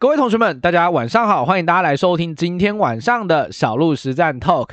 [0.00, 4.70] 各位同学们，大家晚上好，欢迎大家来收听今天晚上的小鹿实战 Talk。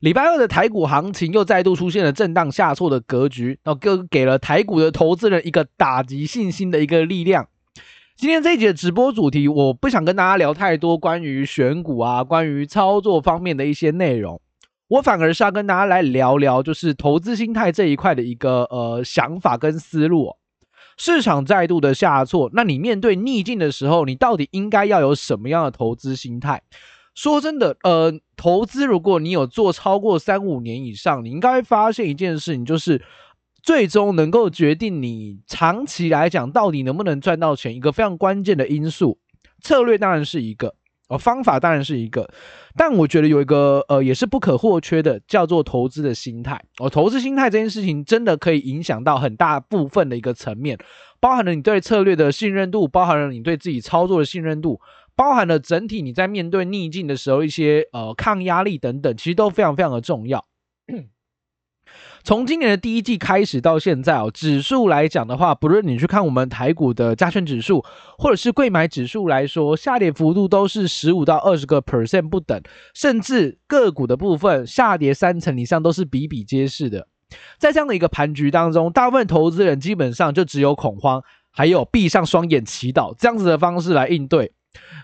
[0.00, 7.46] 礼拜二的台股行情又再度出现了震荡下挫的格局，那给给了台股的投资人一个打击信心的一个力量。
[8.16, 14.40] 今天这一节直播主题，我不想跟大家聊太多关于选股啊、关于操作方面的一些内容，
[14.88, 20.34] 我反而是要跟大家来聊聊，就是投资心态这一块的一个呃想法跟思路。
[20.96, 26.62] 市场再度的下挫，那你面对逆境的时候，你到底应该要有什么样的投资心态？
[27.14, 33.02] 说真的，呃，投资如果你有做超过三五年以上，你应该会发现一件事情，就是
[33.62, 39.18] 最终能够决定你长期来讲到底能不能赚到钱，一个非常关键的因素，
[39.60, 40.74] 策略当然是一个。
[41.08, 42.28] 哦，方法当然是一个，
[42.76, 46.64] 但我觉得有一个呃，也是不可或缺的，叫做投资的心态。
[46.78, 50.78] 哦，投资心态这件事情真的可以影响到很大部分的一个层面，
[51.20, 54.80] 包含了你对策略的信任度，包含了你对自己操作的信任度，
[55.14, 60.44] 包含了整体你在面对逆境的时候一些呃抗压力等等，其实都非常非常的重要。
[62.24, 67.84] 从今年的第一季开始到现在哦，指数来讲的话，不论你去看我们台股的加权指数，
[68.16, 72.58] 或者是柜买指数来说，下跌幅度都是十五到二十个 percent 不等，
[72.94, 77.06] 甚至个股的部分下跌三成以上都是比比皆是的。
[77.58, 84.50] 在这样的一个盘局当中，大部分投资人基本上就只有恐慌，还有闭上双眼祈祷这样子的方式来应对。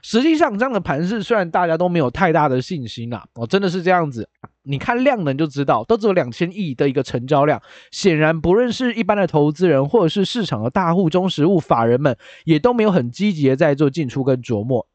[0.03, 4.27] 实际上，这样的盘势虽然大家都没有太大的信心啊，哦，真的是这样子。
[4.63, 14.87] 你看量能就知道，都只有两千亿的一个成交量，显然不论是一般的投资人，或者是市场的大户、中实物、法人们，也都没有很积极的在做进出跟琢磨。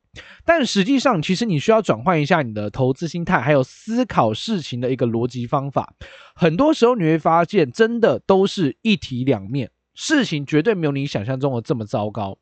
[0.46, 5.94] 但实际上，其实你需要转换一下你的投资心态，还有思考事情的一个逻辑方法。
[6.36, 12.38] 很多时候你会发现，真的都是一体两面，事情绝对没有你想象中的这么糟糕。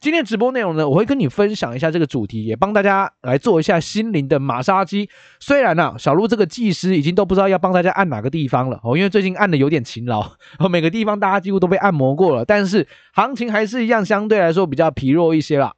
[0.00, 5.08] 今天直播内容呢，我会跟你分享一下这个主题，也帮大家来做一下心灵的马杀鸡。
[5.40, 10.20] 虽然呢、啊，小鹿这个技师已经都不知道要帮大家按哪个地方了哦，因为最近按的有点勤劳，
[10.58, 15.72] 哦， 每个地方大家几乎都被按摩过了，但是行情还是一样，相对来说比较疲弱一些啦。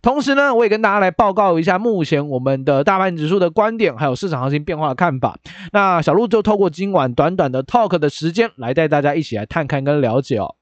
[0.00, 5.36] 同时呢，我也跟大家来报告一下目前我们的大盘指数的观点，还有市场行情变化的看法。
[5.72, 10.54] 那小鹿就透过今晚短短的 talk 的时间，来带大家一起来探看跟了解哦。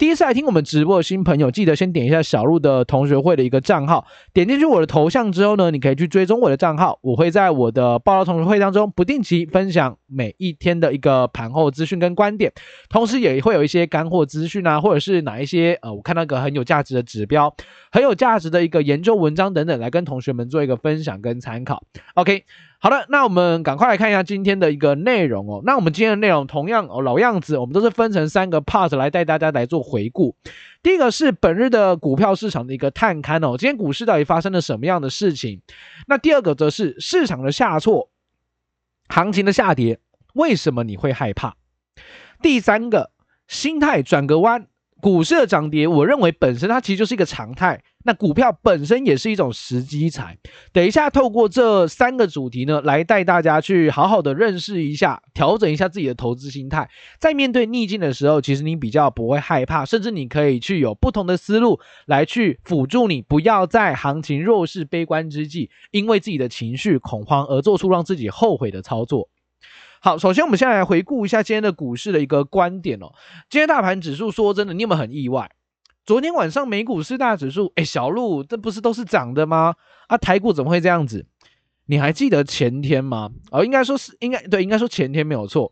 [0.00, 12.50] 第一次来听我们直播的新朋友，记得先点一下小鹿的同学会的一个账号，点进去我的头像之后呢，你可以去追踪我的账号，我会在我的报道同学会当中不定期分享每一天的一个盘后资讯跟观点，
[12.88, 17.54] 同时也会有一些干货资讯啊，或者是哪一些呃，我看到个很有价值的指标，
[17.92, 21.82] 很有价值的一个研究文章等等，来跟同学们做一个分享跟参考。
[22.14, 22.44] OK。
[22.82, 25.60] 好的，那我们赶快来看一下今天的一个内容哦。
[25.66, 30.34] 那我们今天的内容同样哦，老样子，我们都是分成三个 part 来带大家来做回顾。
[30.82, 35.60] 第一个是本日的股票市场的一个探勘哦，今天股市到底发生了什么样的事情？
[36.06, 38.08] 那第二个则是市场的下挫，
[39.08, 39.98] 行情的下跌，
[40.32, 41.56] 为什么你会害怕？
[42.40, 43.10] 第三个，
[43.46, 44.68] 心态转个弯。
[45.00, 47.82] 股市的涨跌，我认为本身它其实就是一个常态。
[48.02, 50.38] 那股票本身也是一种时机财。
[50.72, 56.88] 等一下，透过这三个主题呢，来带大家去好好的认识一下，调整一下自己的投资心态。
[57.18, 69.28] 在面对逆境的时候，其实你比较不会害怕，甚至你可以去有不同的思路来去辅助你，不要在行情弱势、悲观之际，因为自己的情绪恐慌而做出让自己后悔的操作。
[70.02, 73.12] 好，首先我们先来回顾一下今天的股市的一个观点哦。
[73.50, 75.50] 今天大盘指数说真的，你有没有很意外？
[76.06, 79.74] 昨天晚上美股四大指数，哎，小鹿，这不是都是涨的吗？
[80.06, 81.26] 啊，台股怎么会这样子？
[81.84, 83.30] 你还记得前天吗？
[83.50, 85.70] 哦，应该说是应该对，应该说前天没有错。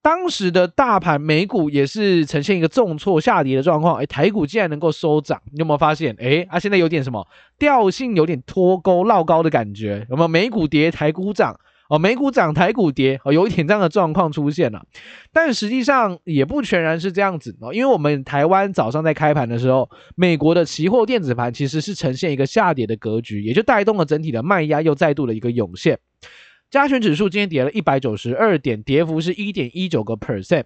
[0.00, 6.16] 当时的大盘美股也是呈现一个重挫下跌的状况，哎，台股竟然能够收涨，你有没有发现？
[6.18, 10.28] 哎，啊，现在有点什么调性，有点脱钩绕高的感觉，有没有？
[10.28, 11.60] 美股跌，台股涨。
[11.90, 14.86] 哦，美股涨，台股跌，哦，有一点这样的状况出现了，
[15.32, 25.98] 但实际上也不全然是这样子哦，因为我们台湾早上在开盘的时候，美国的期货电子盘其实是呈现一个下跌的格局，也就带动了整体的卖压又再度的一个涌现。
[26.70, 30.62] 加权指数今天跌了一百九十二点，跌幅是一点一九个 percent，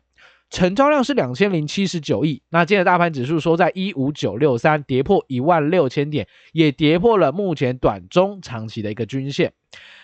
[0.51, 2.43] 成交量是两千零七十九亿。
[2.51, 9.53] 那今天的大盘指数收在一五九六三，跌破一万六千点，也跌破了目前短中长期的一个均线。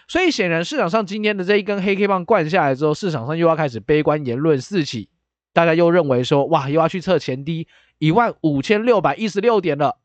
[0.08, 5.08] 所以显然，市场上今天的这一根黑 K 棒灌下来之后，市场上又要开始悲观言论四起，
[5.52, 9.98] 大家又认为说，哇，又要去测前低一万五千六百一十六点了，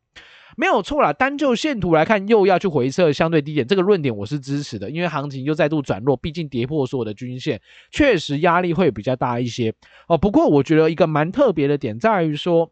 [0.56, 1.14] 没有错啦。
[1.14, 7.62] 单就线图来看，又要去回撤相对低点，这个论点我是支持的，因为行情又再度转弱，毕竟跌破所有的均线，
[7.92, 9.74] 确实压力会比较大一些
[10.08, 10.18] 哦。
[10.18, 12.72] 不过我觉得一个蛮特别的点在于说，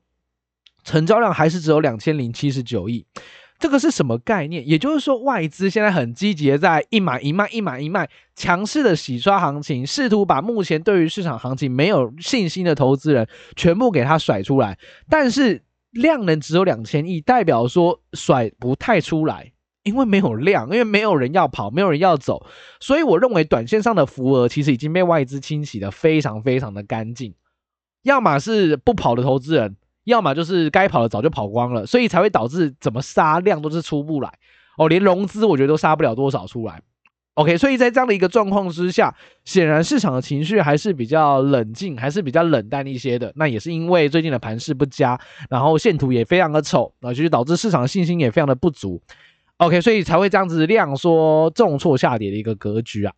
[0.83, 3.05] 成交量还是只有两千零七十九亿。
[3.59, 4.67] 这个是什么概念？
[4.67, 13.25] 也就是说，外资现在很积极的在一买一卖，一买一卖，强势的洗刷行情，试图把目前对于市场行情没有信心的投资人
[13.55, 14.77] 全部给他甩出来。
[15.07, 15.63] 但是
[15.93, 19.53] 量能只有两千亿，代表说甩不太出来，
[19.83, 22.45] 因为没有量，因为没有人要跑，没有人要走。
[22.79, 27.33] 所以我认为短线上的浮额其实已经被外资清洗的非常非常的干净，
[28.01, 29.77] 要么是不跑的投资人。
[30.05, 34.37] 要么就是该跑的早就跑光了，所以才会导致怎么杀量都是出不来
[34.77, 36.81] 哦，连融资我觉得都杀不了多少出来。
[37.35, 43.33] OK，所以在这样的一个状况之下，显然市场的情绪还是比较冷静，还是比较冷淡一些的。
[43.35, 45.19] 那也是因为最近的盘势不佳，
[45.49, 49.01] 然后线图也非常的丑，啊就是导致市场信心也非常的不足。
[49.57, 53.13] OK，所以才会这样子量缩重挫下跌的一个格局啊。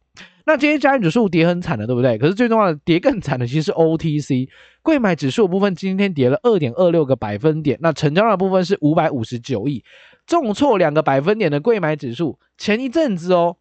[0.45, 2.17] 那今天加权指数跌很惨的，对不对？
[2.17, 4.47] 可是最重要的跌更惨的其实是 OTC
[4.81, 7.77] 贵买指数部分，今天跌了二点二六个百分点。
[7.81, 9.83] 那成交量的部分是五百五十九亿，
[10.27, 12.37] 重挫两个百分点的贵买指数。
[12.57, 13.57] 前一阵子哦，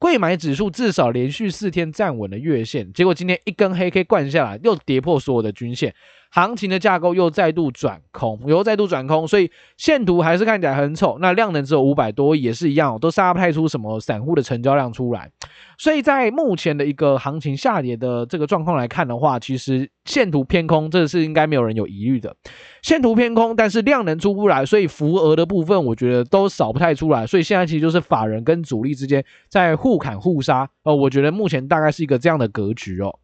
[0.00, 5.94] 贵买指数至少连续四天站稳了月线，结果今天一根黑 K 灌下来，又跌破所有的均线。
[6.30, 11.18] 行情的架构又再度转空，又再度转空，所以线图还是看起来很丑。
[11.20, 15.30] 那量能只有五百多亿，也是一样，都杀不太出什么散户的成交量出来。
[15.76, 22.36] 所以在目前的一个行情下跌的这个状况来看的话，其实线图偏空，这是应该没有人有疑虑的。
[22.82, 27.26] 线图偏空，但是量能出不来，所以浮额的部分我觉得都扫不太出来。
[27.26, 30.94] 所以现在其实就是法人跟主力之间在互砍互杀哦。
[30.94, 33.18] 我觉得目前大概是一个这样的格局哦。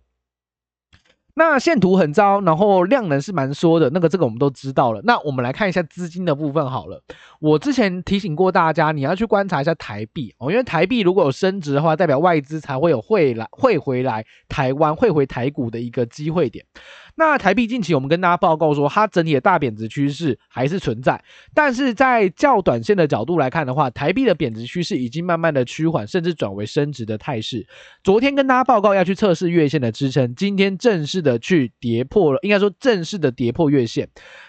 [1.39, 5.03] 那线图很糟，然后量能是蛮缩的，那个这个我们都知道了。
[5.05, 7.03] 那我们来看一下资金的部分好了。
[7.41, 16.65] 我之前提醒过大家，你要去观察一下台币哦，因为台币如果有升值的话，代表外资才会有汇来汇回来台湾汇回台股的一个机会点。
[17.19, 21.25] 那台币近期我们跟大家报告说，它整体的大贬值趋势还是存在，
[21.55, 27.67] 但是在较短线的角度来看的话，台币的贬值趋势已经慢慢的趋缓，甚至转为升值的态势。
[28.05, 34.07] 昨天跟大家报告要去测试月线的支撑，今天正式的去跌破了，应该说正式的跌破月线。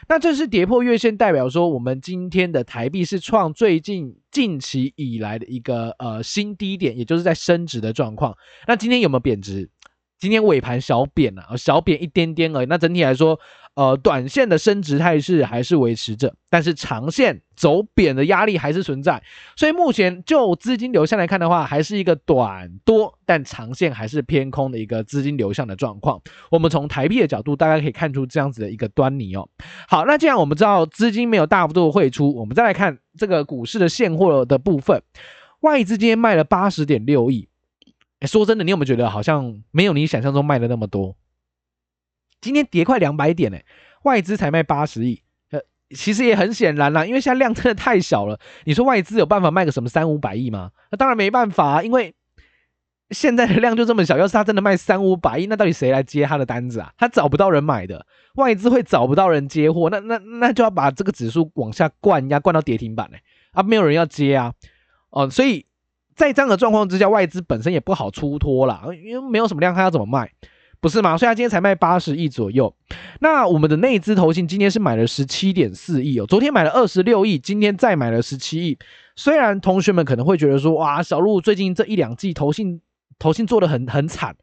[0.10, 8.36] 那正式跌破月线，代表说我们今天的台币是创最近近期以来的一个呃新低点，也就是在升值的状况。
[8.68, 9.70] 那今天有没有贬值？
[10.20, 12.66] 今天尾盘小贬啊，小贬一点点而已。
[12.66, 13.40] 那整体来说，
[13.76, 19.22] 呃，短线的升值态势还是维持着，但是长线走贬的压力还是存在。
[19.56, 26.20] 所以目前就资金流向来看的话，还是一个短多，但长线还是偏空的一个资金流向的状况。
[26.50, 29.48] 我们从台币的角度，大家可以看出这样子的一个端倪哦。
[29.88, 35.04] 好，那既然我们知道资金没有大幅度的汇出，我们再来看这个股市的现货的部分，
[35.60, 37.48] 外资今天卖了八十点六亿。
[38.20, 41.16] 哎、说真的，你有没有觉得好像没有你想象中卖的那么多？
[42.42, 43.60] 今天跌快两百点呢，
[44.04, 45.22] 外资才卖八十亿。
[45.52, 45.60] 呃，
[45.92, 48.40] 其实也很显然啦，因为现在量真的太小了。
[48.64, 50.72] 你说外资有办法卖个什么三五百亿吗？
[50.90, 52.16] 那当然没办法啊，因为
[53.12, 54.18] 现在的量就这么小。
[54.18, 56.92] 要是他真的卖三五百亿，那到底谁来接他的单子啊？
[56.98, 58.04] 他找不到人买的，
[58.34, 63.18] 外资会找不到人接货，那那那就要把这个指数往下灌压，灌到跌停板呢。
[63.52, 64.56] 啊，没有人要接啊，
[65.12, 65.67] 哦，所以。
[66.18, 70.30] 在这样的状况之下，外资本身也不好出脱啦，因为没有什么量，它要怎么卖？
[70.82, 71.18] 不是吗？
[71.18, 72.74] 所以它今天才卖八十亿左右。
[73.20, 78.78] 那我们的内资投信今天是买了十七点四亿哦，昨天买了二十六亿，今天再买了十七亿。
[79.16, 82.82] 虽然同学们可能会觉得说，哇，小路最近这一两季投信
[83.18, 84.36] 投信做得很很惨。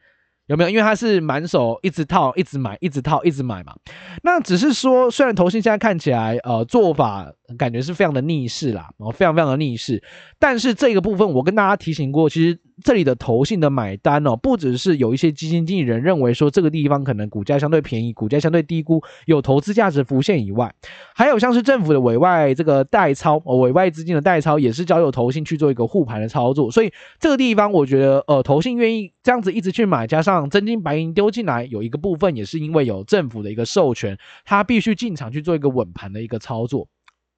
[0.46, 0.68] 有没有？
[0.68, 3.74] 因为他是满手一直套，一直买，一直套，一直买嘛。
[4.22, 10.02] 那只是说，虽然投信现在看起来，呃，做法感觉是非常的逆势啦，哦，非常非常的逆势。
[10.38, 20.74] 但是这个部分，我跟大家提醒过，其实这里的投信的买单哦，不只是有一些基金经理人认为说这个地方可能股价相对便宜，股价相对低估，有投资价值浮现以外，
[21.14, 26.70] 还有像是政府的委外这个代操，哦，委外资金的代操，也是交由投信去做一个护盘的操作。
[26.70, 36.88] 所以这个地方，我觉得，呃，投信愿意这样子一直去买，加上真金白银丢进来，有一个部分也是因为有政府的一个授权，他必须进场去做一个稳盘的一个操作。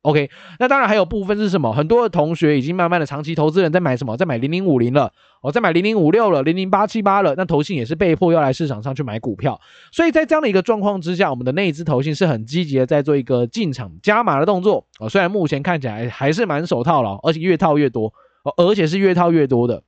[0.07, 1.73] OK，那当然还有部分是什么？
[1.73, 4.17] 很多的同学已经慢慢的长期投资人在买什么？
[4.17, 7.35] 在买零零五零了，哦，在买零零五六了，零零八七八了。
[7.37, 9.61] 那投信也是被迫要来市场上去买股票，
[9.91, 14.87] 所以在这样的一个状况之下，我们的内资投信是很积极的在做一个进场加码的动作。
[15.01, 18.07] 哦，虽然目前看起来还是蛮手套了，而且越套越多，
[18.45, 19.83] 哦，而且是越套越多的。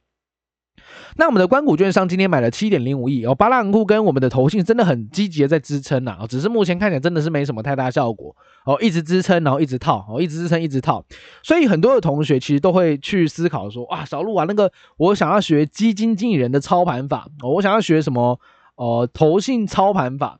[1.20, 11.04] 那我们的关谷券商今天买了七点零五亿哦，八大行库跟我们的投信真的很积极的在支撑呐，只是目前看起来真的是没什么太大效果哦，一直支撑，然后一直套，哦，一直支撑，一直套，
[11.42, 18.38] 所以很多的同学其实都会去思考说，哇，小路啊，那个我想要学基金经理人的操盘法，我想要学什么，
[18.76, 20.38] 呃，投信操盘法，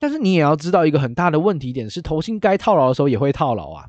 [0.00, 3.88] 但是你也要知道一个很大的问题点是，投信该套牢的时候也会套牢啊。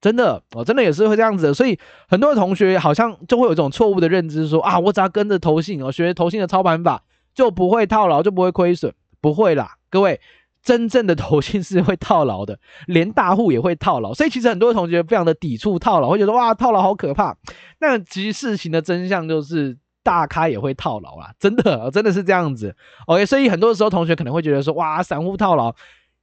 [0.00, 1.54] 真的哦，真的也是会这样子的。
[1.54, 1.78] 所以
[2.08, 7.02] 很多同学好像就会有一种错误的认知说，说啊，我只要跟着投信哦，学投信的操盘法，
[7.34, 8.92] 就不会套牢，就不会亏损。
[9.20, 10.20] 不会啦，各位，
[10.62, 14.14] 真正的投信是会套牢的，连大户也会套牢。
[14.14, 17.36] 所以其实很多同学非常的抵触套牢，会觉得哇，套牢好可怕。
[17.78, 19.78] 那其实事情的真相就是。
[20.02, 22.74] 大咖也会套牢啦，真的，真的是这样子。
[23.06, 25.74] OK，所以很多时候同学可能会觉得说，哇，散户套牢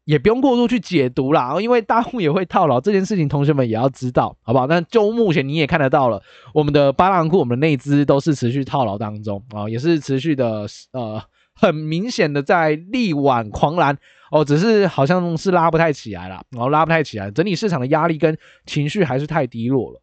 [0.08, 4.66] 也不用过度去解读啦，因为大户也会套牢这件事情，同学们也要知道，好不好？
[4.66, 6.24] 那就目前你也看得到了，
[6.54, 11.22] 我们的八浪库、我们的内资都是持续套牢当中啊，也是持续的呃，
[11.54, 13.98] 很明显的在力挽狂澜
[14.32, 20.02] 哦，只是好像是拉不太起来了，然后拉不太起来，整体市场的压力跟情绪还是太低落了。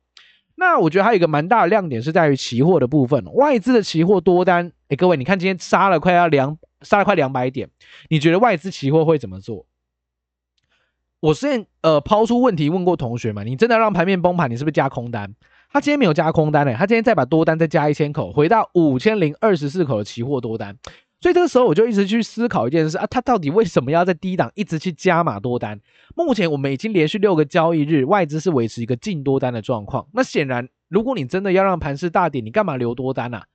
[0.54, 7.70] 那我觉得还有一个蛮大的亮点是在于期货的部分，外资的期货多单，哎，各位你看今天杀了快要两杀了快两百点，
[8.10, 9.64] 你觉得外资期货会怎么做？
[11.24, 15.34] 我之前呃抛出问题问过同学们，你真的让盘面崩盘，你是不是加空单？
[15.70, 20.76] 他今天没有加空单呢，他今天再把多单再加一千口，回到五千零二十四口的期货多单。
[21.22, 25.80] 所以这个时候我就一直去思考一件事啊，他到底为什么要在低档一直去加码多单？
[26.14, 30.06] 目前我们已经连续六个交易日，外资是维持一个净多单的状况。
[30.12, 33.46] 那显然，如果你真的要让盘势大跌，你干嘛留多单啊？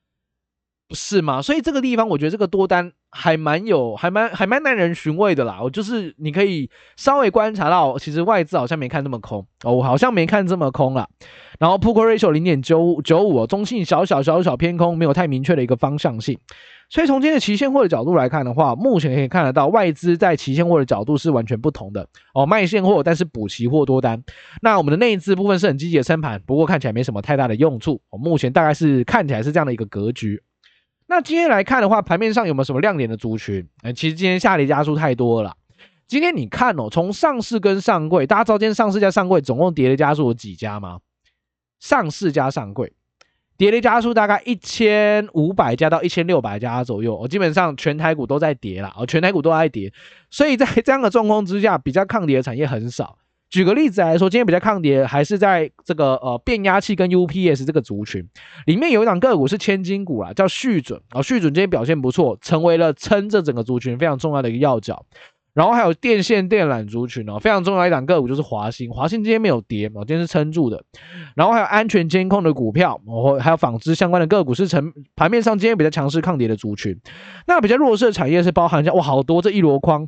[0.87, 1.43] 不是吗？
[1.43, 5.59] 所以这个地方，我觉得这个多单还蛮有，还蛮还蛮耐人寻味的啦。
[5.61, 11.07] 我就是你可以稍微观察到，其实外资好像没看这么空哦，好像没看这么空啦。
[11.59, 16.37] 然后 Put Call Ratio 零点九五九五，中性小小小小偏空，没有太明确的一个方向性。
[16.91, 24.23] 所以从今天的期现货的角度来看的话，目前可以看得到外资在期现货的角度是完全不同的哦，卖现货但是补期货多单。
[24.61, 28.01] 那我们的内资部分是很积极的升盘，不过看起来没什么太大的用处。
[28.09, 30.41] 哦，目前大概是看起来是这样的一个格局。
[31.09, 33.67] 那今天来看的话，盘面上有没有什么亮点的族群？
[33.81, 35.57] 哎，其实今天下跌家数太多了。
[36.07, 40.99] 今天你看哦，从上市跟上柜，大家知道今天上市加上柜总共跌的家数有几家吗？
[41.79, 42.93] 上市加上柜。
[43.57, 49.91] 跌的家数大概一千五百家到一千六百家左右，我基本上全台股都在跌啦，哦，全台股都在跌，
[50.29, 53.17] 所以在这样的状况之下，比较抗跌的产业很少。
[53.49, 58.27] 举个例子来说，今天比较抗跌还是在这个呃变压器跟 UPS 这个族群
[58.65, 65.05] 里面，有一档个股是千金股啦，叫续准啊，续准今天表现不错，成为了撑这整个族群非常重要的一个要角。
[65.51, 70.81] 然后还有电线电缆族群哦，非常重要一档个股就是华兴，华兴今天没有跌哦，今天是撑住的。
[71.35, 76.97] 然后还有安全监控的股票，哦，还有纺织相关的个股是成盘面上今天比较强势抗跌的族群。
[77.47, 80.07] 那比较弱势的产业是包含像哇好多这一箩筐，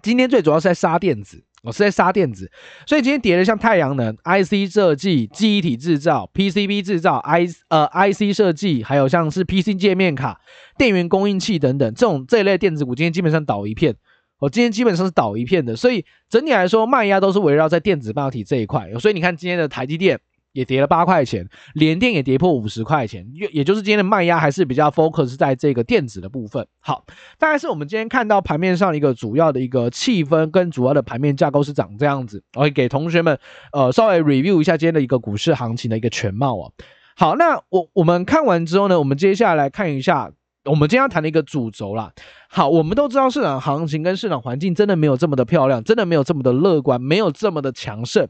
[0.00, 2.50] 今天最主要是在杀电子我，是在杀电子，
[2.86, 10.40] 所以今天跌的像太阳能、IC 设计、记忆体制造、PCB 制造、I 呃 IC 设计，还有像是 PC 界面卡、
[10.78, 13.96] 电源供应器等等这种这一类电子股，今天基本上倒一片。
[14.38, 18.86] 我今天基本上是倒一片的，所以整体来说卖压都是围绕在电子半导体这一块。
[19.00, 20.20] 所以你看今天的台积电
[20.56, 26.66] 也跌了八块钱，连电也跌破五十块钱，也也就是今天的卖压还是比较 focus 在这个电子的部分。
[26.80, 27.04] 好，
[27.38, 32.42] 大概是我们今天看到盘面上一个主要的一个气氛跟主要的盘面架构是长这样子。
[32.54, 33.38] 我会给同学们
[33.72, 36.72] 呃稍微 review 一下今天的一个股市行情的一个全貌啊。
[37.14, 40.32] 好，那我我们看完之后呢，我们接下来看一下。
[40.66, 42.12] 我们今天要谈的一个主轴啦，
[42.48, 48.28] 好，我们都知道市场行情跟市场环境真的没有这么的漂亮，真的没有这么的乐观，没有这么的强盛。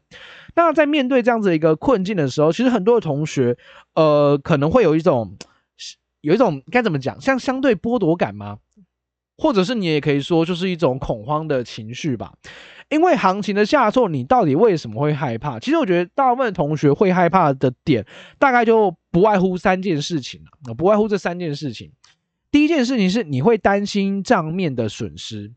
[0.55, 3.57] 那在面对这样子一个困境的时候，其实很多的同学，
[3.95, 5.37] 呃，可能会有一种，
[6.21, 8.59] 有一种该怎么讲，像相对剥夺感吗？
[9.39, 12.33] 或者是你也可以说，就是一种恐慌的情绪吧。
[12.89, 15.59] 因为行情的下挫，你到底为什么会害怕？
[15.59, 18.07] 其实我觉得大部分同学会害怕的点，
[18.39, 21.91] 大概就不外乎三件事情啊，不外乎这三件事情。
[22.57, 25.53] 第一件事情是你会担心账面的损失，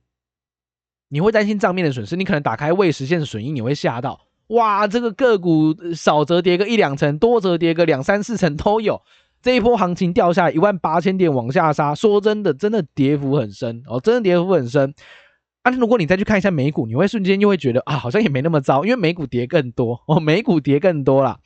[1.08, 9.02] 你会担心账面的损失，你可能打开未实现损益，你会吓到，哇，这个个股少则跌个一两成，多则跌个两三四成都有。
[9.42, 14.94] 这一波行情掉下一万八千点往下杀，说真的，真的跌幅很深哦，真的跌幅很深。
[15.64, 21.40] 但啊，如果你再去看一下美股，你会瞬间就会觉得啊，好像也没那么糟，因为美股跌更多哦，美股跌更多了。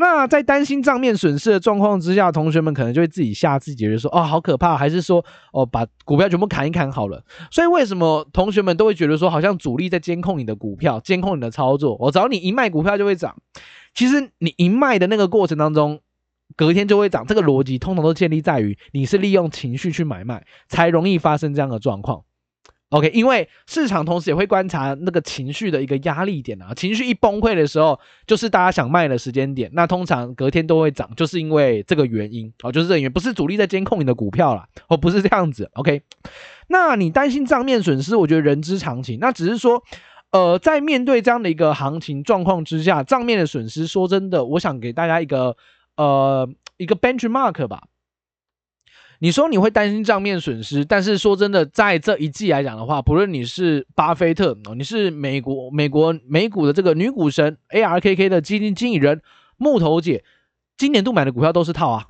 [0.00, 7.22] 那在担心账面损失的状况之下，同学们可能就会自己吓自己，就说哦，好可怕，还是说哦，把股票全部砍一砍好了。
[7.50, 11.96] 所以为什么同学们都会觉得说，好像主力在监控你的股票，监控你的操作？
[12.00, 13.36] 我只要你一卖股票就会涨。
[13.94, 16.00] 其实你一卖的那个过程当中，
[16.56, 17.26] 隔天就会涨。
[17.26, 22.22] 这个逻辑通常都建立在于你是利用情绪去买卖，才容易发生这样的状况。
[22.90, 29.70] OK，因为市场同时也会观察那个情绪的一个压力点啊，情绪一崩溃的时候，就是大家想卖的时间点。
[29.74, 35.70] 那通常隔天都会涨，就是因为这个原因哦，就是这个原因，不是主力在监控你的股票啦，哦，不是这样子。
[35.74, 36.02] OK，
[36.66, 39.20] 那你担心账面损失，我觉得人之常情。
[39.20, 39.80] 那只是说，
[40.32, 45.56] 呃，在面对这样的一个行情状况之下，账面的损失，说真的，我想给大家一个
[45.96, 47.84] 呃一个 benchmark 吧。
[49.22, 59.20] 你说你会担心账面损失，但是说真的，在这一季来讲的话，不论你是巴菲特，哦你是美国美国美股的这个女股神 ARKK 的基金经理人
[59.58, 60.24] 木头姐，
[60.78, 62.08] 今年度买的股票都是套啊。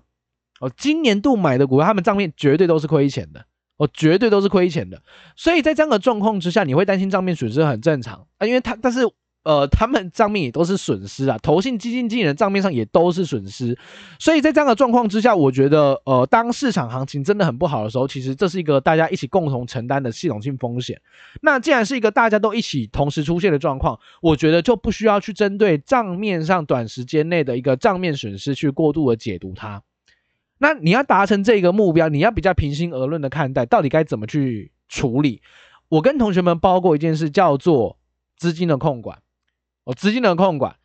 [0.61, 3.45] 哦，今年度买的股票，他们账面绝对都是亏钱的。
[3.77, 5.03] 哦绝对都是亏钱的，
[5.35, 9.01] 所以在这样的状况之下，你会担心账面损失很正常啊，因为他但是
[9.43, 13.79] 呃，他们账面也都是损失啊，投信基金经理人账面上也都是损失，
[14.19, 21.01] 所以在这样的状况之下，我觉得呃，当市场行情真的很不好的时候，其实这是一个大家一起共同承担的系统性风险。
[21.41, 29.83] 那既然是一个大家都一起同时出现的状况，我觉得就不需要去针对账面上短时间内的一个账面损失去过度的解读它。
[30.59, 35.41] 那你要达成这个目标，你要比较平心而论的看待，到底该怎么去处理？
[35.89, 37.97] 我跟同学们包过一件事，叫做
[38.37, 39.19] 资金的控管。
[39.85, 40.80] 哦，资金的控管。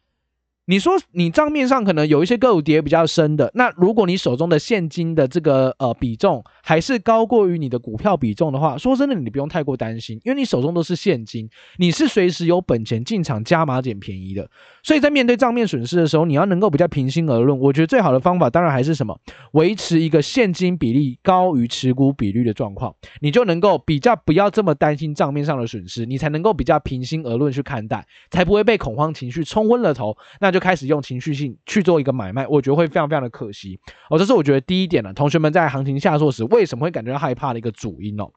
[0.67, 14.50] 你说你账面上可能有一些个股跌比较深的，那如果你手中的现金的这个呃比重还是高过于你的股票比重的话，说真的，你不用太过担心，因为你手中都是现金，你是随时有本钱进场加码捡便宜的。
[14.81, 17.60] 所以在面对账面损失的时候，你要能够比较平心而论。
[17.60, 19.15] 我觉得最好的方法当然还是什么，
[19.51, 30.17] 维持一个现金比例高于持股比率的状况，你就能够比较不要这么担心账面上的损失，你才能够比较平心而论去看待，才不会被恐慌情绪冲昏了头。
[30.39, 33.77] 那就开始用情绪性去做一个买卖，我觉得会非常非常的可惜
[34.09, 34.17] 哦。
[34.17, 38.31] 这是我觉得第一点呢，同学们在行情下挫时为什么会感觉到害怕的一个主因哦。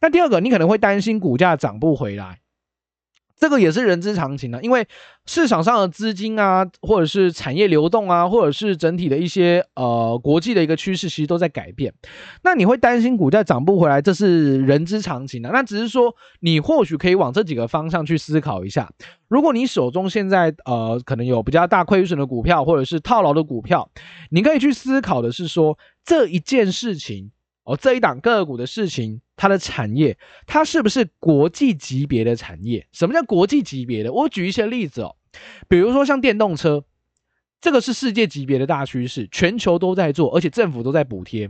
[0.00, 2.40] 那第二个，你可能会担心股价涨不回来。
[3.40, 4.86] 这个也是人之常情的，因为
[5.24, 11.94] 市场上的资金啊，或者是产业流动啊，或者是整体的一些呃国际的一个趋势，其实都在改变。
[12.44, 15.48] 那你会担心股价涨不回来，这是人之常情的。
[15.48, 18.92] 那只是说，你或许可以往这几个方向去思考一下。
[19.26, 23.90] 如果你手中现在呃可能有比较大亏损的股票，或者是套牢的股票，
[24.28, 27.30] 你可以去思考的是说，这一件事情。
[27.70, 32.84] 哦，这一档个股的事情，它的产业，它是不是国际级别的产业？
[32.90, 34.12] 什么叫国际级别的？
[34.12, 35.14] 我举一些例子哦，
[35.68, 36.82] 比如说像电动车，
[37.60, 41.48] 这个是世界级别的大趋势，全球都在做，而且政府都在补贴。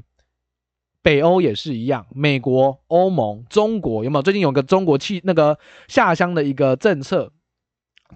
[1.00, 4.22] 北欧也是一样，美国、欧盟、中国有没有？
[4.22, 7.32] 最近有个中国汽那个下乡的一个政策，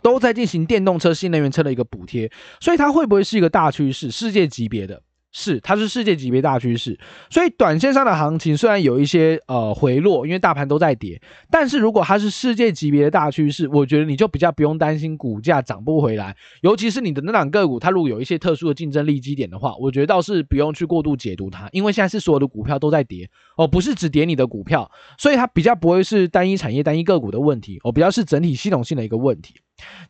[0.03, 4.11] 都在进行电动车、新能源车的一个补贴，所以它会不会是一个大趋势？
[4.11, 5.03] 世界级别的？
[5.37, 6.97] 是，它是世界级别大趋势，
[7.29, 11.21] 所以短线上的行情虽然有一些呃回落，因为大盘都在跌，
[11.51, 29.57] 但是如果它是世界级别的大趋势，我觉得你就比较不用担心股价涨不回来，尤其是你的那档个股，它如果有一些特殊的竞争力基点的话，我觉得倒是不用去过度解读它，因为现在是所有的股票都在跌哦，不是只跌你的股票，所以它比较不会是单一产业、单一个股的问题哦，比较是整体系统性的一个问题。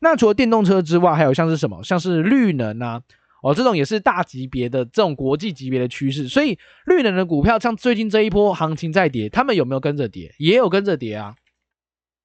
[0.03, 3.01] 那除了电动车之外，还有像是什么，像是绿能啊。
[3.45, 10.35] 哦，这种也是大级别的这种国际级别的趋势，所以绿能的股票像最近这一波行情在跌，他们有没有跟着跌？
[10.39, 11.35] 也有跟着跌啊，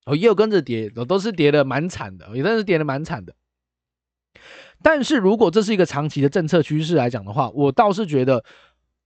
[0.05, 3.35] 哦，也有跟着跌，都是跌的蛮惨的，也真是跌的蛮惨的。
[4.81, 8.45] 但是如果这是一个长期的政策趋势来讲的话，我倒是觉得，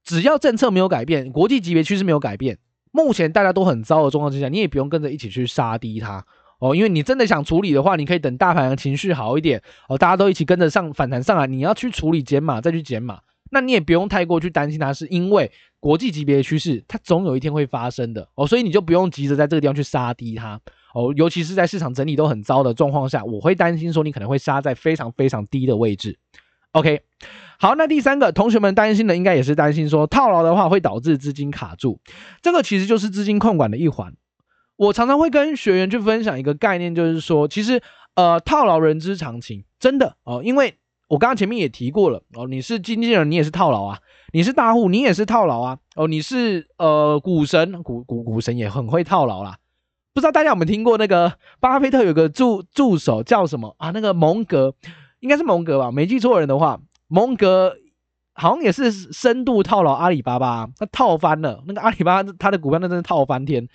[0.03, 2.59] 只要政策没有改变，国际级别趋势没有改变，
[2.91, 6.23] 目前大家都很糟的状况之下，你也不用跟着一起去杀低它。
[6.63, 13.19] 哦，因为你真的想处理的话，你可以等大盘的情绪好一点哦，大家都一起跟着上反弹上来，你要去处理减码再去减码，
[13.51, 20.61] 那你也不用太过去担心它，是因为国际级别的趋势，它总有一天会发生的哦，所以你就不用急着在这个地方去杀低它
[20.93, 26.17] 哦，尤其是在市场整理都很糟的状况下，我会担心说你可能会杀在非常非常低的位置。
[26.71, 27.01] OK，
[27.59, 31.99] 好，那第三个同学们担心的应该也是担心说套牢的话会导致资金卡住，
[32.41, 34.13] 这个其实就是资金控管的一环。
[34.75, 37.81] 我常常会跟学员去分享一个概念，就是说，其实，
[38.15, 40.75] 呃，套牢人之常情，真的哦，因为
[41.07, 43.97] 我刚刚前面也提过了哦，你是经纪人，你也是套牢啊；
[44.31, 49.57] 你是大户，你也是套牢啊；哦，你是呃股神，股股股神也很会套牢啦。
[50.13, 53.91] 不知道大家有没有听过那个巴菲特有个助助手叫什么啊？
[53.91, 54.73] 那个蒙格，
[55.19, 55.91] 应该是蒙格吧？
[55.91, 57.75] 没记错人的话，蒙格
[58.33, 63.67] 好像也是深度套牢阿里巴巴，他套翻了那个阿里巴巴，他的股票那真是套翻天。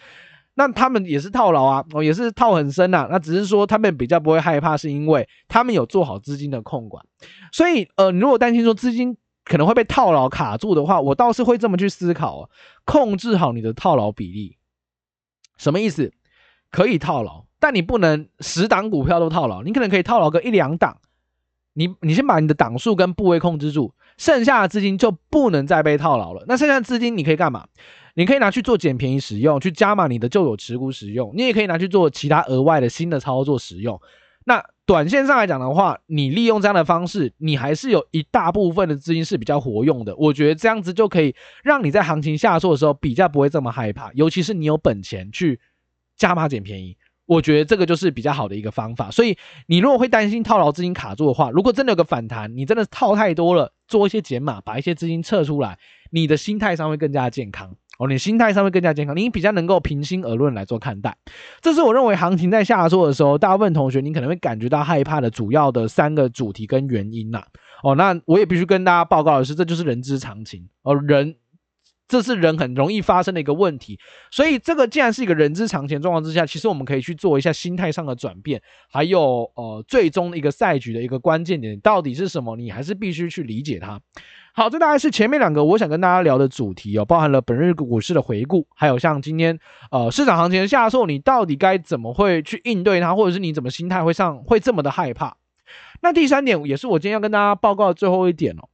[0.59, 3.07] 那他们也是套牢啊，哦，也是套很深呐。
[3.09, 7.07] 那只是说他们比较不会害怕，是因为他们有做好资金的控管。
[7.53, 12.51] 所以，呃，你如果担心说资金可能会被套牢卡住的话，我倒是会这么去思考啊，
[12.85, 14.57] 控制好你的套牢比例。
[15.57, 16.13] 什么意思？
[16.73, 20.99] 可以套牢，但你不能十档股票都套牢，你可能可以套牢个一两档。
[21.75, 26.45] 你你先把你的档数跟部位控制住，剩下的资金就不能再被套牢了。
[26.49, 27.69] 那剩下的资金你可以干嘛？
[28.19, 31.33] 你可以拿去做捡便宜使用，去加码你的旧有持股使用。
[31.37, 34.01] 你也可以拿去做其他额外的新的操作使用。
[34.45, 40.17] 那短线上来讲的话，你利用这样的方式，你还是有一大部分的资金是比较活用的。
[40.17, 45.61] 我觉得这样子就可以让你在行情下挫的时候比较不会这么害怕，尤其是你有本钱去
[46.17, 49.13] 加码捡便宜，我觉得这个就是比较好的一个方法。
[49.13, 55.79] 所以你如果会担心套牢资金卡住的话，如果真的有个反弹，你真的套太多了，做一些减码，把一些资金撤出来，
[56.11, 57.77] 你的心态上会更加健康。
[57.99, 61.17] 哦，你心态上会更加健康，你比较能够平心而论来做看待。
[61.61, 67.43] 这是我认为行情在下挫的时候，大部分同学你可能会感觉到害怕的主要的三个主题跟原因呐。
[67.83, 70.69] 哦，那我也必须跟大家报告的是，这就是人之常情。
[70.83, 71.37] 哦，人，
[72.07, 73.99] 这是人很容易发生的一个问题。
[74.31, 84.01] 所以这个既然是一个人之常情状况之下，其实我们可以去做一下心态上的转变，还有呃，最终的一个赛局的一个关键点到底是什么，你还是必须去理解它。
[84.59, 89.57] 好，这大概是前面两个我想跟大家聊的主题哦，包含了本日股市的回顾，还有像今天
[89.93, 95.37] 呃市场行情的下挫，你到底该怎么会去应对它，或者是你怎么心态会上会这么的害怕？
[96.01, 98.67] 那第三点也是我今天要跟大家报告的最后一点哦，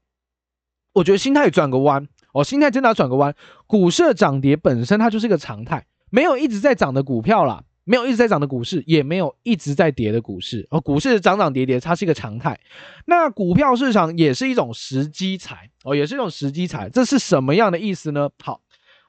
[0.94, 3.34] 我觉得心态转个弯哦，心态真的要转个弯，
[3.66, 7.62] 股市的涨跌本身它就是一个常态，没有一直在涨的股票啦。
[7.84, 10.66] 没有一直在涨的股市，也没有一直在跌的股市。
[10.70, 12.58] 哦，股市涨涨跌跌，它是一个常态。
[13.04, 16.88] 那股票市场也是一种时机财哦，也是一种时机财。
[16.88, 18.30] 这是什么样的意思呢？
[18.42, 18.62] 好，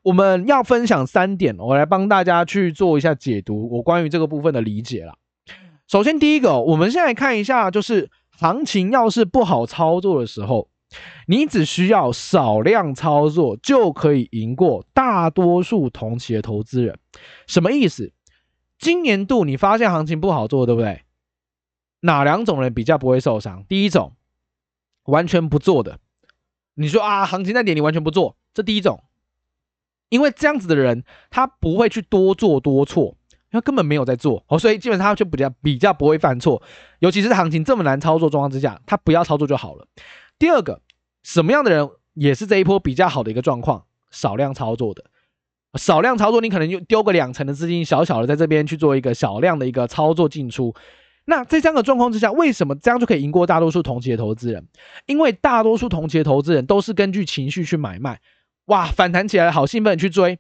[0.04, 3.70] 我们要分享三点，我来帮大家去做一下解读。
[3.72, 5.16] 我关于这个部分的理解啦。
[5.88, 10.68] 首先，第一个，我们先来看一下，就是行情要是不好操作的时候，
[11.28, 16.98] 你只需要少量操作就可以赢过大多数同期的投资人。
[17.48, 18.12] 什么意思？
[18.78, 21.04] 今年度你发现行情不好做，对不对？
[22.02, 23.64] 哪两种人比较不会受伤？
[23.68, 24.14] 第一种，
[25.06, 26.00] 完全不做的。
[26.76, 29.04] 你说啊，行情在点，你完全不做，这第一种。
[30.10, 33.16] 因为这样子的人，他不会去多做多错，
[33.50, 36.62] 他根本没有在做哦，所以基本上他就比较比较不会犯错。
[37.00, 39.88] 尤其是行情这么难操作状况之下，他不要操作就好了。
[40.38, 40.82] 第二个，
[41.24, 43.86] 什么样的人也是这一波比较好的一个状况？
[44.12, 45.06] 少量操作的。
[45.78, 50.74] 少量操作，你可能就丢个两成的资金，小小的在这边去做一个小量的一个操作进出。
[51.26, 54.68] 那在这样的状况之下，为什么这样就可以赢过大多数同期的投资人？
[55.08, 58.20] 因为大多数同期的投资人都是根据情绪去买卖，
[58.66, 60.38] 哇，反弹起来好兴奋去追，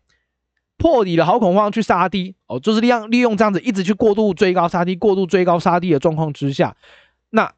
[0.77, 6.75] 破底了好恐慌去杀低，哦，就是利用利用这样子一直去过度追高杀低，过度追高杀低的状况之下，
[7.31, 7.51] 那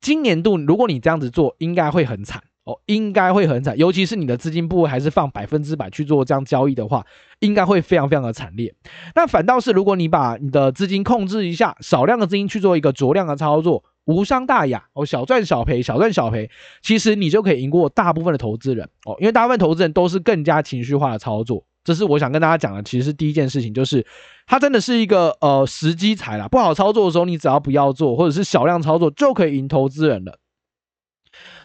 [0.00, 2.42] 今年度如果你这样子做，应该会很惨。
[2.64, 7.04] 哦，应该会很惨，尤其是你的资金部位还是放百分之百去做这样交易的话，
[7.40, 8.74] 应该会非常非常的惨烈。
[9.14, 16.50] 那反倒是如果你把你的资金控制一下，少量的资金去做一个酌量的操作，无伤大雅哦，小赚小赔，小赚小赔，
[16.82, 24.06] 其实你就可以赢过大部分的投资人哦，因为大部分投资人都是更加情绪化的操作，这是我想跟大家讲的，其实是第一件事情，就是
[24.46, 30.38] 它真的是一个呃时机财啦，不好操作的时候，你只要不要做，或者是小量操作就可以赢投资人了。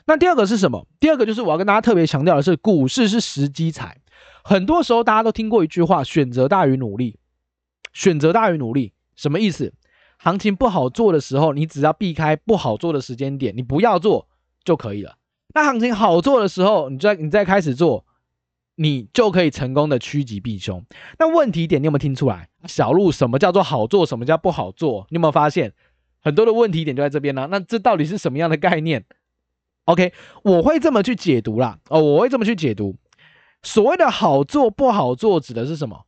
[0.09, 0.87] 那第二个是什么？
[0.99, 3.95] 第二个就是我要跟大家特别强调的是，股市是时机财。
[4.43, 7.19] 很多时候大家都听过一句话：选择大于努力。
[7.93, 9.71] 选择大于努力，什么意思？
[10.17, 14.27] 行情不好做的时候，你只要避开不好做的时间点，你不要做
[14.63, 15.15] 就可以了。
[15.53, 18.03] 那行情好做的时候，你再你再开始做，
[18.77, 20.83] 你就可以成功的趋吉避凶。
[21.19, 22.49] 那问题点你有没有听出来？
[22.65, 24.07] 小路，什么叫做好做？
[24.07, 25.05] 什么叫不好做？
[25.11, 25.71] 你有没有发现
[26.19, 27.47] 很多的问题点就在这边呢？
[27.51, 29.05] 那这到底是什么样的概念
[29.89, 31.79] ？OK，我会这么去解读啦。
[31.89, 32.95] 哦，我会这么去解读。
[33.63, 36.05] 所谓的好做不好做，指的是什么？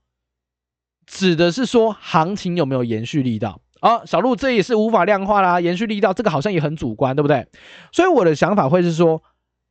[1.08, 4.06] 指的是说行情有没有延续力道啊？
[4.06, 5.60] 小鹿，这也是无法量化啦。
[5.60, 7.48] 延续力道这个好像也很主观，对不对？
[7.92, 9.24] 所以我的想法会是说，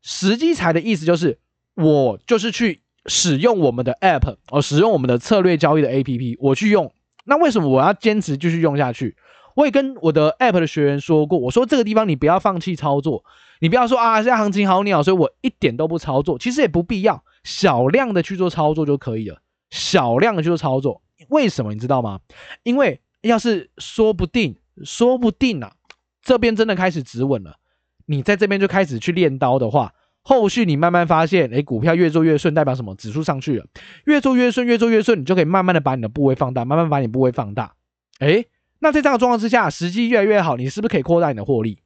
[0.02, 1.38] 时机财的意思就是，
[1.76, 6.92] 我就是去使用我们的 App，哦，使用我们的策略交易的 APP，我去用。
[7.24, 9.16] 那为什么我要坚持继续用下去？
[9.54, 13.24] 我也跟我的 App 的学员说过，我说这个地方你不要放弃操作。
[13.60, 16.38] 你不要说啊，现在行情好鸟，所以我一点都不操作。
[16.38, 19.40] 其实也不必要，小量的去做操作就可以了。
[19.70, 22.20] 小量的去做操作，为什么你知道吗？
[22.62, 25.72] 因为要是说不定，说不定啊，
[26.22, 27.56] 这边真的开始止稳了，
[28.06, 29.92] 你在这边就开始去练刀的话，
[30.22, 32.94] 后续你慢慢发现，诶，股票越做越顺，代表什么？
[32.94, 33.66] 指数上去了，
[34.06, 37.74] 越做越顺，越做越顺，你就可以慢慢的把你的部位放大，慢慢把你部位放大。
[38.20, 41.78] 诶，那在这样的状况之下，时机越来越好，你是不是可以扩大你的获利？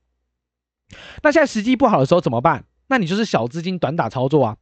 [1.23, 2.65] 那现在时机不好的时候怎么办？
[2.89, 4.57] 那你就是小资金短打操作啊，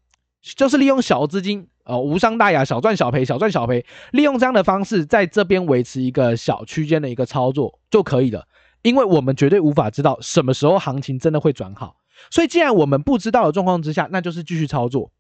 [0.57, 8.47] 就是利用小资金，呃，无伤大雅，小赚小赔，小赚小赔，利用这样的方式在这边维持一个小区间的一个操作就可以了。
[8.83, 11.97] 因为我们绝对无法知道什么时候行情真的会转好。
[12.31, 15.11] 所以既然我们不知道的状况之下，那就是继续操作，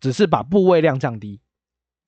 [0.00, 1.40] 只是把部位量降低，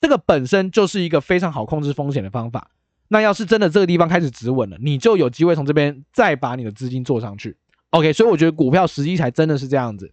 [0.00, 2.70] 这个本身就是一个非常好控制风险的方法。
[3.08, 7.56] 那要是真的这个地方开始止稳了，你就有机会从这边再把你的资金做上去。
[7.94, 10.12] OK，所以我觉得股票时机才真的是这样子。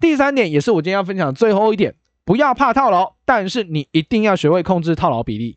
[0.00, 5.56] 第三点也是我今天要分享的最后一点，不要怕套牢，但是你一定要学会控制套牢比例。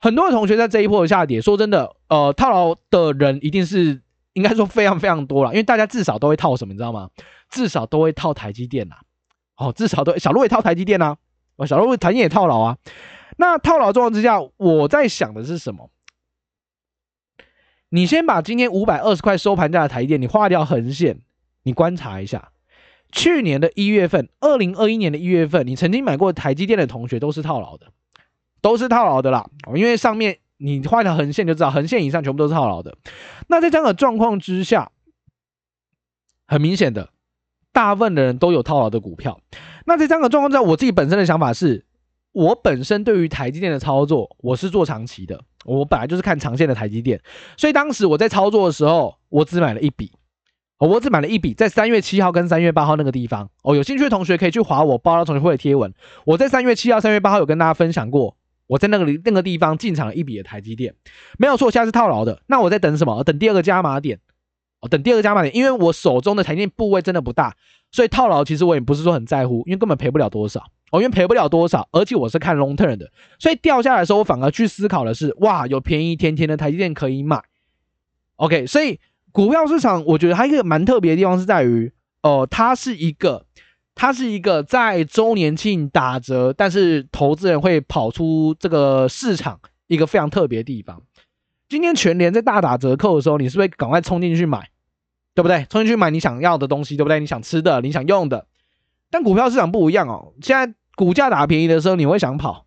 [0.00, 7.08] 很多的同学在这一波的下跌，说真的，呃，套牢的人一定是应该说非常非常多了，因为大家至少都会套什么，你知道吗？
[7.50, 8.96] 至少都会套台积电呐，
[9.58, 11.16] 哦，至少都小路也套台积电呐，
[11.54, 12.78] 哦，小路台积电也套牢啊。
[13.36, 15.88] 那套牢状况之下，我在想的是什么？
[17.90, 21.20] 你先把今天五百二十块收盘价的台电，你画条横线，
[21.64, 22.52] 你观察一下，
[23.10, 27.88] 去年的一月份，二零二一年的一月份，你曾经买过台积电的同学都是套牢的，
[28.62, 29.50] 都是套牢的啦。
[29.74, 32.96] 因为上面你画条横线就知道，横线以上全部都是套牢的。
[33.48, 34.92] 那在这样的状况之下，
[36.46, 37.10] 很明显的，
[37.72, 39.40] 大部分的人都有套牢的股票。
[39.84, 41.84] 那在这样的状况之下，我自己本身的想法是，
[42.32, 45.40] 我本身对于台积电的操作，我是做长期的。
[45.64, 47.20] 我本来就是看长线的台积电，
[47.56, 50.10] 所以当时我在操作的时候，我只买了一笔，
[50.78, 55.92] 我只买了一笔，在三月七号跟三月八号那个地方哦，有兴趣的同学可以去划我爆料同学会的贴文，
[56.24, 58.36] 我在三月七号、三月八号有跟大家分享过，
[58.68, 60.94] 我在那个那个地方进场了一笔的台积电，
[61.36, 62.40] 没有错，现在是套牢的。
[62.46, 63.22] 那我在等什么？
[63.22, 64.18] 等第二个加码点，
[64.80, 67.54] 哦，等第二个加码点，因为我手中的台积电部位真的不大，
[67.92, 70.64] 所以套牢其实我也不是说很在乎，因为根本赔不了多少。
[70.92, 77.40] 哦，因为赔不了多少，而且我是看 long term 的，所以掉下来的时候，我反而去思考的是，哇，有便宜天天的台积电可以买。
[78.34, 78.98] OK，所以
[79.30, 83.46] 股票市场，我觉得它一个蛮特别的地方是在于，哦、呃，它是一个，
[83.94, 91.00] 它是一个在周年庆打折，但是投资人会跑出这个市场一个非常特别的地方。
[91.68, 94.70] 今天全联在大打折扣的时候，你是不是赶快冲进去买，
[95.34, 95.66] 对不对？
[95.70, 97.20] 冲进去买你想要的东西，对不对？
[97.20, 98.46] 你想吃的，你想用的。
[99.10, 100.74] 但股票市场不一样哦，现在。
[100.96, 102.66] 股价打便宜的时候，你会想跑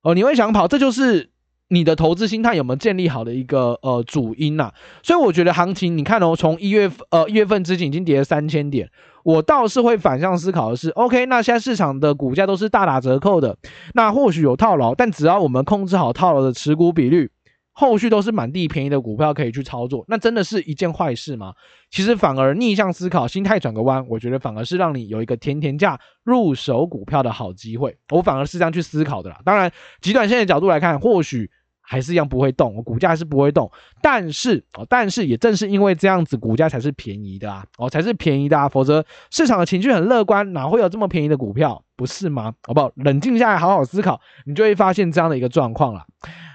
[0.00, 1.28] 哦，你会想跑，这就是
[1.68, 4.72] 你的投资心态有没有建立好的一个呃主因呐、
[5.02, 8.88] 所以我觉得行情，你看哦，从一月呃一月份之前已经跌了三千点，
[9.22, 13.54] 我倒是会反向思考的是，OK，那现在市场的股价都是大打折扣的，
[13.92, 17.30] 那或许有套牢，但只要我们控制好套牢的持股比率。
[17.74, 21.52] 后续都是满地便宜的股票可以去操作，那真的是一件坏事吗？
[21.90, 27.98] 其实反而逆向思考，心态转个弯，我觉得反而是让你有一个甜甜价入手股票的好机会。
[28.10, 29.40] 我反而是这样去思考的啦。
[29.44, 31.50] 当然，极短线的角度来看，或许
[31.86, 33.70] 还是一样不会动，我股价是不会动。
[34.00, 38.68] 但是哦，但是也正是因为这样子，股价才是便宜的啊，哦，才是便宜的啊。
[38.68, 41.84] 否则市场的情绪很乐观，哪会有这么便宜的股票？
[41.94, 42.54] 不是吗？
[42.66, 42.90] 好不好？
[42.96, 46.04] 冷静下来，好好思考，你就会发现这样的一个状况了。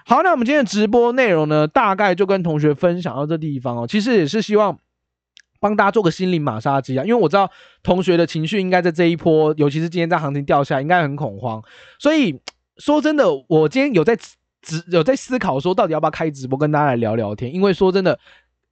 [0.05, 3.87] 好，那我们今天的直播内容呢，大概就跟同学分享到这地方哦。
[3.87, 4.77] 其实也是希望
[5.59, 7.49] 帮大家做个心灵马杀鸡啊，因为我知道
[7.83, 11.63] 同学的情绪应该在这一波，尤其是今天在行情掉下来，应该很恐慌。
[11.99, 12.41] 所以
[12.77, 14.17] 说真的，我今天有在
[14.61, 17.53] 直有在思考说，到底要不要开直播跟大家来聊聊天？
[17.53, 18.19] 因为说真的。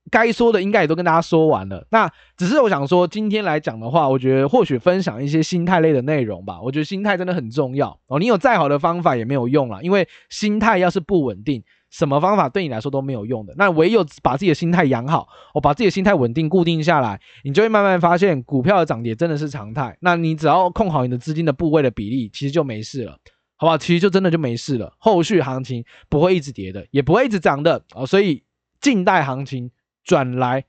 [0.10, 6.62] 该说的应该也都跟大家说完了，那只是我想说，今天来讲的话，我觉得或许分享一些心态类的内容吧。
[6.62, 8.18] 我觉得心态真的很重要哦。
[8.18, 13.54] 你有再好的方法也没有用了，因为心态要是不稳定，什么方法对你来说都没有用的。
[13.58, 19.98] 那唯有把自己的心态养好，我把自己的心态稳定固定下来，你就会慢慢发现股票的涨跌真的是常态。
[20.00, 23.18] 那你只要控好你的资金的部位的比例，其实就没事了，
[23.58, 23.78] 好不好？
[23.78, 24.94] 其实就真的就没事了。
[24.98, 28.06] 后续行情不会一直跌的，也不会一直涨的哦。
[28.06, 28.44] 所以
[28.80, 29.70] 近待行情。
[30.08, 30.64] 转来，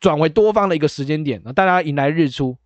[0.00, 2.56] 转为多方的一个时间点，那大家迎来日出，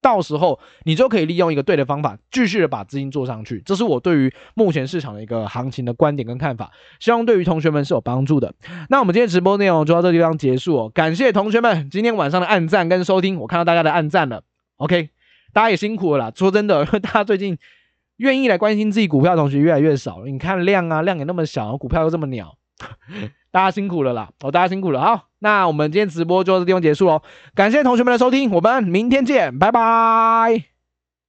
[0.00, 3.60] 到时候你就可以利用一个对的方法，继续的把资金做上去。
[3.66, 8.54] 这是我对于目前市场的一个行情的观点跟看法，希望对于同学们是有帮助的。
[8.88, 14.42] 那我们今天直播内容就到这个地方结束哦，感谢同学们今天晚上的按赞跟收听，我看到大家的按赞了
[14.76, 15.10] ，OK，
[15.52, 16.32] 大家也辛苦了啦。
[16.34, 17.58] 说真的，大家最近
[18.16, 22.56] 愿意来关心自己股票的同学越来越少了，你看量啊，量也那么小，股票又这么鸟。
[23.50, 24.28] 大家辛苦了啦！
[24.42, 25.00] 哦，大家辛苦了。
[25.00, 27.22] 好，那我们今天直播就到这地方结束喽。
[27.54, 30.75] 感谢同学们的收听，我们明天见，拜拜。